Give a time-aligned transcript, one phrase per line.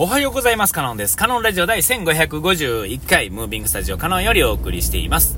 [0.00, 0.72] おはようございます。
[0.72, 1.16] カノンです。
[1.16, 5.36] カノンラジオ第1551回、ムービングスタジオカノンよりお送りしています。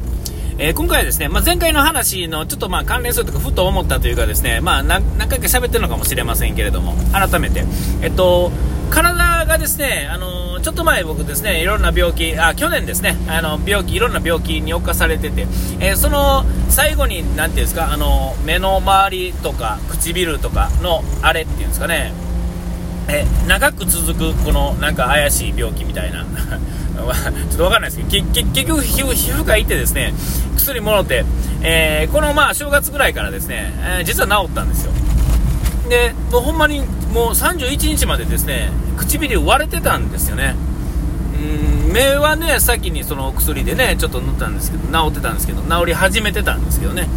[0.58, 7.64] えー、今回はですね、まあ、前回の話のちょっとまあ関連するとか、ふと思ったというかですね、まあ、何回か喋ってるのかもしれませんけれども、改めて、
[8.02, 8.52] えっと、
[8.90, 15.46] 体がですね、あのちょっと前僕ですね、いろんな病気、あ、去年ですね、あの、病気、いろんな病気に侵されてて、
[15.80, 22.12] えー、その最後に、なんていうんですか、あの、目の周りとか、唇とかのあれっていうんですかね、
[23.10, 26.24] え長く続くこのなんか怪しい病気みたいな。
[27.00, 30.12] ちょっとわかんないですけど結局皮膚科行ってですね
[30.56, 31.24] 薬もろて、
[31.62, 34.92] えー、このまあ正月ぐらいからですね、えー、実は治ったんですよ。
[35.88, 36.80] でもうほんまに
[37.12, 40.54] もう31日までですね唇割れてたんですよね。
[41.34, 47.08] うん目はね先にその薬でねちょっと塗ったんですけど治ってたんですけど治り始めてたんですけどね、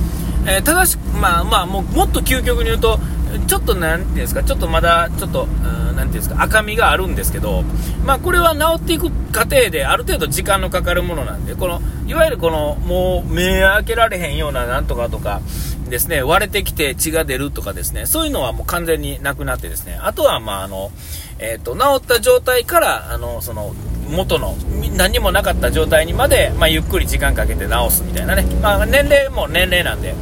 [0.47, 2.99] えー、ただしまあまあもうもっと究極に言うと
[3.39, 7.63] ちょっとなんていうんですか、ちょっとまだ、ちょっと、なんていうんですか、赤みがあるんですけど、
[8.05, 15.41] まあ、これは治っていく過程で、ある程度時間のかかるものなんで、この、いわゆるこの、もう、目開けられへんようななんとかとか、
[15.89, 20.91] ですね、割れてきて血が出るとかですね、そういうのはもう完全になくなってですね、あとは、まあ、あの、
[21.39, 23.75] えっ、ー、と、治った状態から、あの、その、
[24.09, 24.55] 元の
[24.95, 30.13] 何もなかった状態にまで、まあ、ゆっくり時間かけて治すみたいなね、まあ、年齢も年齢なんで、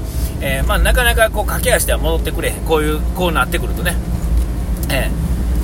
[0.41, 3.95] えー、まあ、なかなかこう駆け足では戻ってくれへん、こういう、こうなってくるとね。
[4.89, 5.20] えー、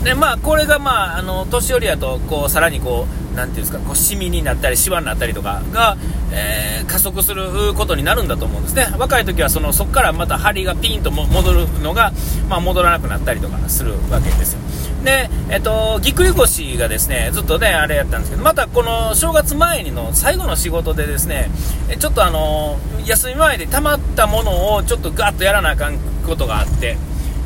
[0.07, 5.97] で、まあ、これがまあ、あの、年寄りやと、こう、さらにこう、なていうんですか、こう、シミになったり、シワになったりとかが、
[6.31, 8.87] えー、加速することになるんだと思うんですね。
[8.97, 12.13] 若い時は、その、そこからまた針がピンと戻るのが、
[12.47, 14.59] まあ、戻らなくなったりとかするわけですよ。
[15.03, 21.51] で、えっと、ぎっくり腰がですね、ずっとね、あれやったんですけど、またこの正月前にの最後の仕事でですね、
[21.99, 26.97] ちょっとあの、休み前で溜まったものをちょっとガッとやらなあかんことがあって、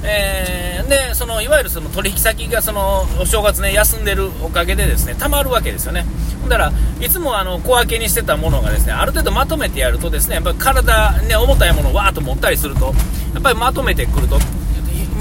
[0.04, 6.06] えー、で、その、いわゆるその取引先がその、お正月ね、休んでるおかげでですね、溜まるわけですよね。
[6.50, 12.94] だから、いつもあの、小分けにしてたものがですね、ある程度まとめてやるとですね、やっぱり体、ね、重たいものをわーっと持ったりすると、
[13.34, 14.40] やっぱりまとめてくると、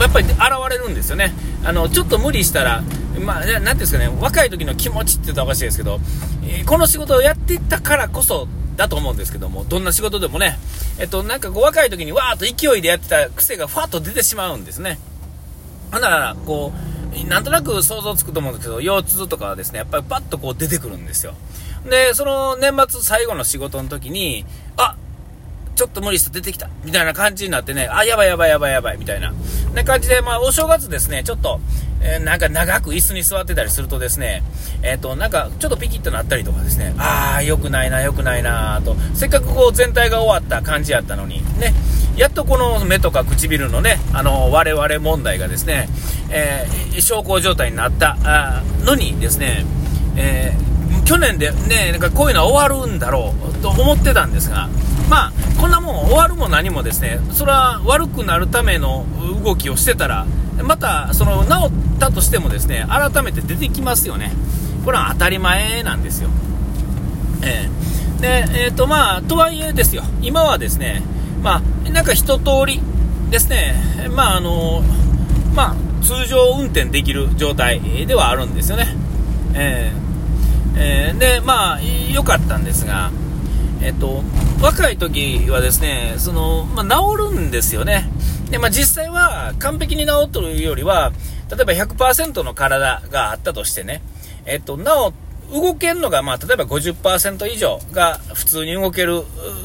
[0.01, 0.39] やっぱり現
[0.71, 1.35] れるんですよね。
[1.63, 2.83] あの、ちょっと無理したら、
[3.21, 6.01] まあ、なんていうんですかね、若い時の気持ちって言ったらおかしいですけど、
[6.65, 8.49] この仕事をやっていったからこそ
[8.81, 10.59] だと思うんですけども、どんな仕事でもね、
[10.99, 14.99] えっと、なんかこう若い時にわーっと勢いでやってた癖がファッと出てしまうんですね。
[15.93, 21.35] ほんなら、こう、なんとなく想像つくと思うんですけど、腰痛とかはですね、やっぱりパッとこう出てくるんですよ。
[21.91, 24.47] で、その年末最後の仕事の時に、
[24.79, 24.97] あ
[25.77, 29.33] ちょっと無理して出てきたみたいな感じになってね、あ、やばいやばいやばいやばいみたいな。
[29.75, 31.61] な感じで、まあ、お正月ですね、ちょっと、
[32.03, 34.43] えー、なんか長く椅子に座ってたりするとですね、
[34.83, 41.75] えっ、ー、と、なんかちょっとピキッとなったりとかですね、ああ、良くないな、良くないなと、せっかくこう全体が終わった感じやったのに、ね、
[42.17, 45.89] やっとこの目とか唇のね、あの、我々問題がですね、
[46.31, 49.65] えー、小康状態になったあのにですね、
[50.17, 54.69] えー、去年でね、なんかこういうのは終わるんだろうと思ってたんですが、
[55.09, 59.05] まあ、こんなもん終わるも何もですね、それは悪くなるための
[59.45, 60.27] 動きをしてたら、
[60.63, 64.33] また、その、治ったとしてもですね、改めて出てきますよね。
[64.87, 66.31] これは当たり前なんですよ。
[67.43, 71.03] えー、で、えっ、ー、と、まあ、とはいえですよ、今はですね、
[71.43, 72.81] まあ、なんか一通り
[73.31, 73.75] ですね、
[74.11, 74.83] まあ、あの、
[75.55, 78.97] まあ、通常運転できる状態ではあるんですよね。
[79.55, 81.81] えー、えー、で、まあ、
[82.13, 83.11] 良かったんですが、
[83.83, 84.23] えっと、
[84.63, 88.09] 若い時はですね、その、まあ、治るんですよね。
[88.51, 91.13] で、まあ、実際は完璧に治っとるよりは、
[91.51, 94.03] 例えば100%の体があったとしてね、
[94.47, 95.13] えっと、治っ
[95.53, 99.23] 動けるのが、まあ、例えば50%以上が普通に動ける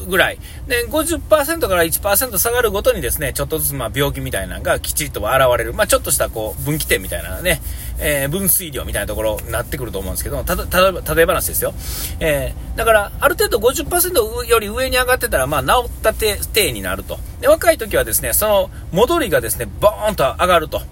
[0.08, 0.38] ぐらい。
[0.66, 5.74] で、50%から1%下がるごとにですね、ちょっとずつ、まあ、病気みたいなのがきちっと現れる。
[5.74, 7.62] まあ、ちょっとした、こう、分岐点みたいなね、
[7.98, 11.72] えー、分水量みたいなところになってくると思うんですけど、た、た、例え話ですよ。
[12.18, 17.18] えー、だから、ある程度50%より上に上がってたら、まあ、治った体になると。
[17.40, 20.82] で、若い時はですね、その戻りがですね、ボーンと上がると。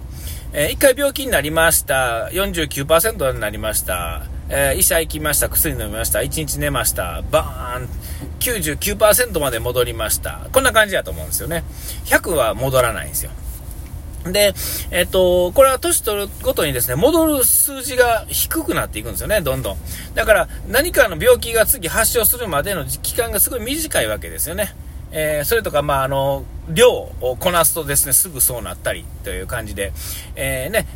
[0.57, 2.29] えー、1回病気になりました。
[2.31, 4.25] 49%になりました。
[4.47, 5.49] えー、医者行きました。
[5.49, 6.19] 薬飲みました。
[6.19, 7.23] 1日寝ました。
[7.29, 7.89] バーン。
[8.39, 10.47] 99%まで戻りました。
[10.53, 11.65] こんな感じだと思うんですよね。
[12.05, 13.31] 100は戻らないんですよ。
[14.31, 14.53] で、
[14.91, 19.77] えっと、これは年取るごとにですね、戻る数字が低くなっていくんですよね、どんどん。
[20.13, 24.73] だから、何かの病気が次発症するまでの期間がすごい短いわけですよね。
[25.17, 29.93] えー、それとか、まあ、あの、量をこなすとですね、すぐそうなったりという感じで、
[30.35, 30.87] えー、ね、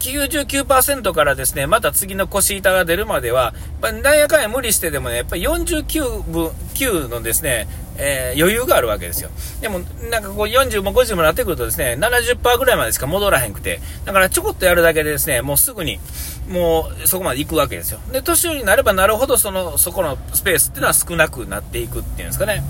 [0.00, 7.68] 99%からですね、また次の腰板が出るまでは、まあ、なんやかんや無理してでもね、やっぱり49分、9のですね、
[7.98, 9.28] えー、余裕があるわけですよ。
[9.60, 9.80] でも、
[10.10, 16.00] なんかこう40も50もなってくるとですね、70%ぐらいまでしか戻らへんくて、だからちょこっとやるだけでですね、もうすぐに、
[16.48, 18.00] もうそこまで行くわけですよ。
[18.12, 22.62] で、年寄りになればなるほど、その、そこのスペースっていうのは少なくなっていくっていうんですかね。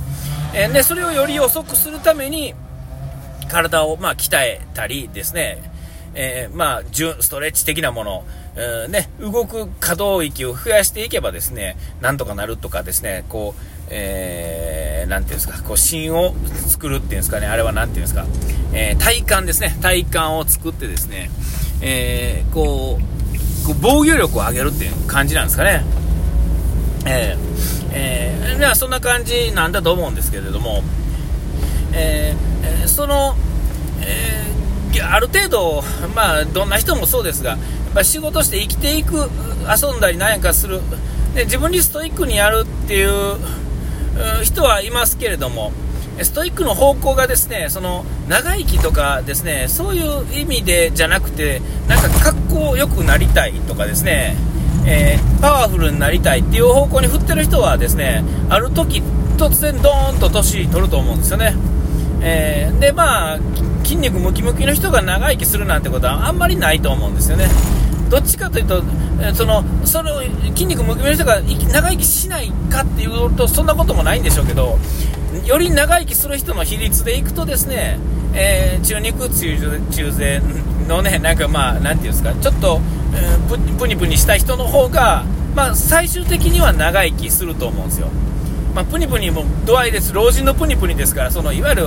[0.55, 2.55] え、で、それをより遅くするために、
[3.49, 5.59] 体を、まあ、鍛えたりですね、
[6.15, 8.25] えー、まあ、ストレッチ的なもの、
[8.56, 16.35] え、ね、動く可動域を増やしていけばですね、なんとかなるとかですね、こう、えー、ていうんですか、こう、芯を
[16.67, 18.27] 作るっていうんですかね、あれはなんていうんですか、
[18.73, 21.31] えー、体幹ですね、体幹を作ってですね、
[21.81, 25.85] え、こう、こう防御力を上げるっていう感じなんですかね。
[27.06, 30.82] えー、えー、そんな感じなんだと思うんですけれども、
[31.93, 33.35] えー、その、
[34.02, 35.82] えー、ある程度、
[36.14, 37.58] まあ、どんな人もそうですが、やっ
[37.94, 39.31] ぱ仕事して生きていく、
[39.69, 40.81] 遊んだり何やかする、
[41.35, 43.37] で自分にストイックにやるっていう
[44.43, 45.73] 人はいますけれども、
[46.23, 54.37] ストイックの方向がですね、その長生きとかですね、そういう意味でじゃなくて、なんか格好良くなりたいとかですね、
[54.86, 59.02] えー、パワフルになりたいっていう方向に振ってる人はですね、ある時
[59.36, 61.54] 突然ドーンと年取ると思うんですよね。
[62.20, 63.38] えー、で、まあ、
[63.84, 67.48] 筋肉ムキムキの人が長生きするなんてことはあんまりないと思うんですよね。
[68.10, 68.82] どっちかというと、
[69.34, 70.22] その、それを
[70.54, 74.78] 筋肉ムキムキの人が長生きしないかっていうと、そんなこともないんでしょうけど、
[75.44, 77.98] より長生きする人の比率でいくとですね、
[78.34, 80.42] えー、中肉中中背
[80.88, 82.81] のね、なんかまあ、なんていうんですか、ちょっと、
[83.14, 85.25] えー、プニプニした人の方が、
[85.55, 88.08] まあ、最終的には長生きすると思うんですよ。
[88.75, 91.87] まあ、プニプニも度合いです、老人のプニプニですから、そのいわゆる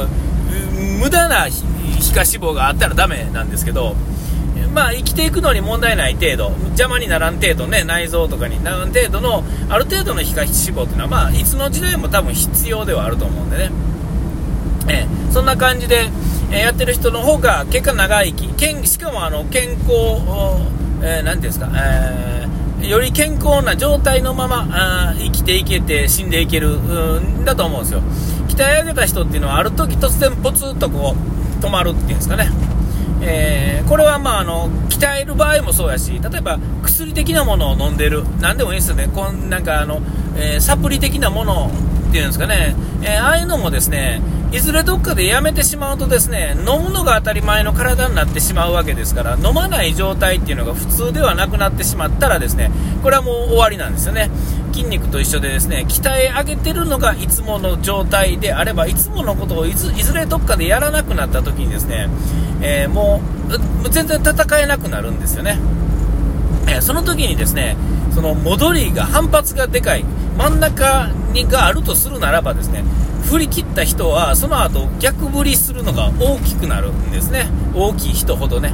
[0.99, 1.63] 無駄な皮
[2.01, 3.95] 下脂肪があったらダメなんですけど、
[4.73, 13.71] まあ、生きていくのに問題ない程度、邪魔にならん程度ね、内臓とかにならん程度の、ある程度の皮下脂肪っていうのは、まあ、いつの時代も多分必要ではあると思うんでね。
[14.87, 16.09] えー、そんな感じで、
[16.51, 19.91] えー、やってる人の方が結果長生き、けんしかもあの健康、
[21.01, 28.01] えー、ていうんですか、えー、より健康な状態のままあ生きていけて死んでいけるんだと思うんですよ。
[28.49, 32.49] 鍛え上げた人っていうのはある時突然ポツンとこう止まるっていうんですかね。
[33.21, 40.01] えー、これはまああの鍛える場合もそうやし例えば薬的なものを飲んでる何でもいいですよねこんなんかあの、
[40.35, 41.71] えー、サプリ的なもの
[42.09, 52.69] っていうんですかね、えー、ああいうのもですねいずれどっかでやめてしまうとですね飲むのが当たり前の体になってしまうわけですから飲まない状態っていうのが普通ではなくなってしまったらですね
[53.01, 54.29] これはもう終わりなんですよね。
[54.71, 62.07] 筋肉と一緒でですね鍛え上げてるのがいつもの状態であればいつものことをいずれどっかでやらなくなった時にですね、
[62.61, 63.21] えー、も
[63.83, 65.59] う全然戦えなくなるんですよね、
[66.67, 67.75] えー、その時にですね
[68.13, 70.05] その戻りが反発がでかい
[70.37, 72.83] 真ん中にがあるとするならばですね
[73.23, 77.47] 振り切った人はその後逆振りするのが大きくなるんですね。
[77.73, 78.73] 大きい人ほどね、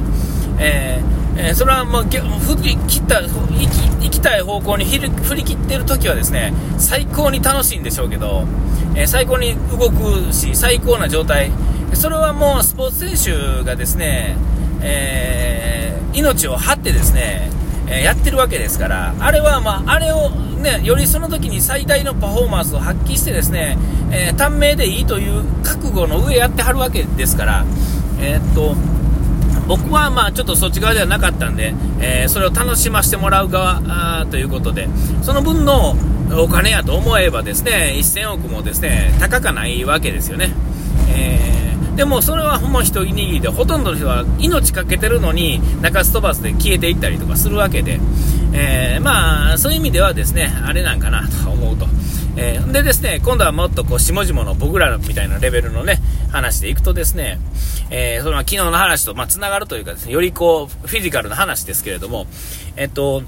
[0.58, 8.44] えーえー、それはもう振り切った行き行きたい方向に振り切ってる時はですね最高に楽しいんでしょうけど、
[8.96, 11.50] えー、最高に動くし最高な状態。
[11.94, 14.36] それはもうスポーツ選手がですね、
[14.82, 15.78] えー
[16.18, 17.48] 命を張ってですね
[17.90, 23.78] えやってるわけですから、あれは、まあ、あれをね、よりその時に最大のパフォーマンスを発揮してですね、
[24.10, 27.64] えー、短命でいいという覚悟の上やってはるわけですから、
[28.20, 28.74] えー、っと、
[29.66, 34.88] 僕はまあちょっとそっち側ではなかったんで、えー、それを楽しませてもらう側ということで、
[35.22, 35.94] その分の
[36.32, 40.52] お金やと思えばですね、1000億もですね、高かないわけですよね。
[41.08, 41.58] えー
[41.98, 47.98] でもそれはほんま一握りで、ほとんどの人は命かけてるのに、中洲飛ばすで消えていったりとかするわけで、
[48.52, 51.88] えー、まあ、そういう意味ではですね、あれなんかなと思うと。
[52.36, 56.00] えー、でですね、今度はもっとこう、下々の僕らみたいなレベルのね、
[56.30, 57.40] 話でいくとですね、
[57.90, 62.28] えー、その昨日の話と、まあ、繋がるというかですね、よりこう、フィジカルな話ですけれども、
[62.76, 63.24] えっと、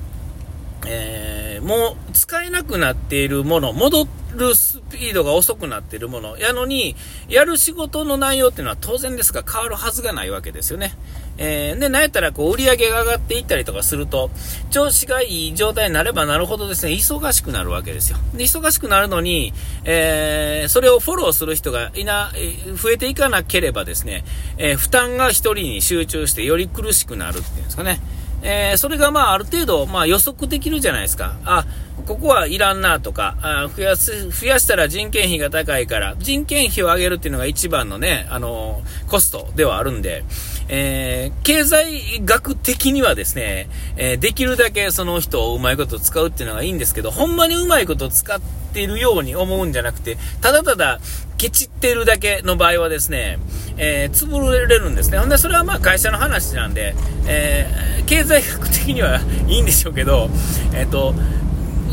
[0.87, 6.96] えー、もう使えなくなっているもの、戻るスピードが遅くなっているもの、やのに、
[7.28, 10.94] やる仕事の内容っていうのは当然ですが変わるはずがないわけですよね。
[11.38, 14.30] えー、で、なんやったらこう売り上げが上がっていったりとかすると、
[14.70, 18.18] 調子がいい状態になればなるほどですね、忙しくなるわけですよ。
[18.34, 19.52] で、忙しくなるのに、
[19.84, 22.32] えー、それをフォローする人がいな、
[22.76, 24.25] 増えていかなければですね、
[24.58, 28.00] えー、負担が1人に集中してより苦しくなるっていうんですかね。
[28.42, 31.37] えー、それがまあある程度、まあ、予測できるじゃないですか。
[31.44, 31.66] あ、
[32.06, 40.25] ここはいらんなとか、あ増やす、増やしたら人件費が高いから、人件費を上げるっていうのが一番のね、あのー、コストではあるんで、
[40.68, 48.40] えー、経済学的にはですね、え、できるだけその人をうまいこと使うっていうのがいいんですけど、ほんまにうまいこと使っ
[48.71, 51.00] ているように思うんじゃなくて、ただただ
[51.37, 53.39] ケチってるだけの場合はですね、
[53.79, 55.19] えー、潰れるんですね。
[55.19, 56.95] ほんで、それはまあ会社の話なんで、
[57.27, 60.29] えー、経済学的にはいいんでしょうけど、
[60.75, 61.15] えっ、ー、と、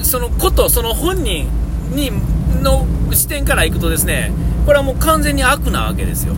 [0.03, 1.47] そのこと、その本人
[1.91, 2.11] に、
[2.61, 4.31] の視点からいくとですね、
[4.65, 6.33] これはもう完全に悪なわけですよ。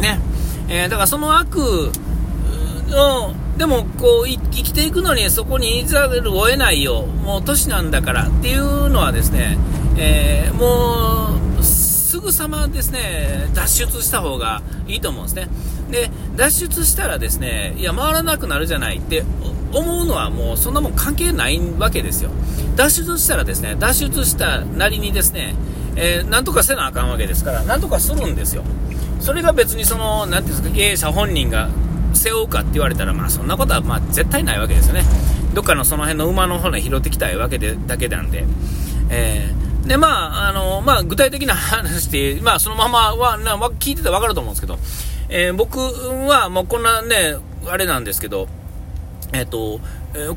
[0.00, 0.20] ね。
[0.68, 1.90] え、だからその悪
[2.88, 9.56] の、でもこう生きていくのにそこにいざるを得ないよ、もう年なんだからっていうのはですね、
[9.96, 15.48] えー、もうすぐさまですね脱出した方がいいと思うんですね。
[15.90, 19.24] で脱出したらですねいや回らなくなるじゃないって
[19.72, 22.30] 思うのはもうそんなもん関係ないわけですよ。
[22.76, 25.54] 脱出したらですね脱出したなりにですね、
[25.94, 28.64] えー、なんとかせなあかんわけですからなんとかするんですよ。
[29.20, 31.70] それが別にその、なていうんですか、経営者本人が
[32.16, 35.04] 背負うかって言われたら、まあそんなことはまあ絶対ないわけですよね。
[35.54, 38.44] どっかのその辺の馬の骨拾ってきたいわけで、だけなんで。
[39.10, 44.78] えー、で、まあ、あの、まあ具体的な話で、まあそのままは、な聞いてたらわかると思うんですけど、
[45.28, 48.48] えー、僕はもうこんなね、あれなんですけど、
[49.32, 49.80] えっ、ー、と、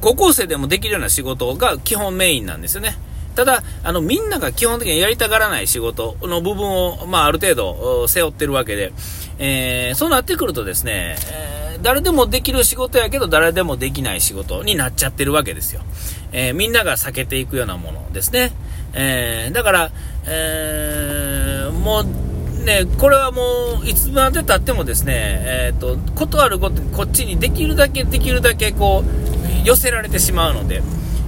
[0.01, 2.97] 高校生でもできるような仕事が基本メインなんですよね。
[3.35, 8.93] ただ、あの、みんなが基本的にやりたがらない仕事の部分を、まあ、ある程度背負ってるわけで、
[9.37, 11.15] えー、そうなってくるとですね、
[11.81, 15.81] 誰でもできる仕事やけど、誰でもできない仕事になっちゃってるわけですよ。
[16.31, 18.51] えー、みんなが避けていくようなものですね。
[18.93, 19.91] えー、だから、
[20.25, 30.81] えー、もう、ね、これはもう、いつまでたってもですね、えっ、と、ことあるごとこっちにできるだけ、できるだけ、こう、寄せられてしまうので、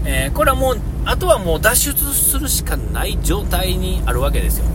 [0.05, 4.65] え、これはもう、あとはもう脱出するしかない状態にあるわけですよ。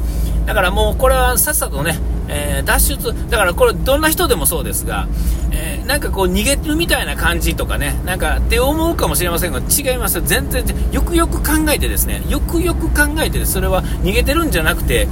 [0.46, 5.08] だからもうこれはさっさとね、えー、脱出、だからこれどんな人でもそうですが、
[5.52, 10.20] えー、なんかこう逃げるみたいな感じとかね、なんかって思うかもしれませんが、違います。
[10.22, 15.08] 全然、よくよく考えてですね、よくよく考えて、それは逃げてるんじゃなくて、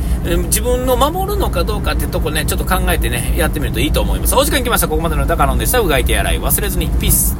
[0.46, 4.34] 自分の守るのかどうかってとこね、ちょっと考えてね、やってみるといいと思います。
[4.34, 4.88] お時間来ました。
[4.88, 5.80] ここまでの高野でした。
[5.80, 6.88] うがいてやらい忘れずに。
[6.88, 7.36] ピース。